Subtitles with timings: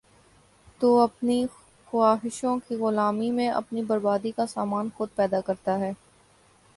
[0.81, 1.45] تو اپنی
[1.87, 5.91] خواہشوں کی غلامی میں اپنی بربادی کا سامان خود پیدا کرتا ہے۔